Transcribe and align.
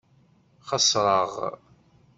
Xeṣreɣ. 0.69 1.31